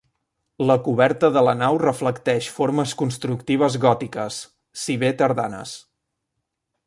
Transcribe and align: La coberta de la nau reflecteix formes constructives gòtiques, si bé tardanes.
La 0.69 0.75
coberta 0.85 1.29
de 1.35 1.43
la 1.47 1.53
nau 1.59 1.77
reflecteix 1.83 2.47
formes 2.55 2.95
constructives 3.03 3.77
gòtiques, 3.85 4.41
si 4.85 4.95
bé 5.05 5.11
tardanes. 5.21 5.77